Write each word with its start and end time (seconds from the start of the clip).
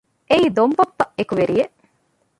އެއީ 0.29 0.45
ދޮންބައްޕަ 0.55 1.05
އެކުވެރިއެއް 1.17 1.75